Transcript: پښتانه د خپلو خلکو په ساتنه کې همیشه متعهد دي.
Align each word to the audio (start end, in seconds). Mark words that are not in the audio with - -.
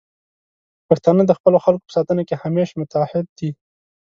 پښتانه 0.87 1.23
د 1.25 1.31
خپلو 1.37 1.57
خلکو 1.65 1.85
په 1.87 1.93
ساتنه 1.97 2.21
کې 2.27 2.41
همیشه 2.43 2.75
متعهد 2.81 3.25
دي. 3.37 3.49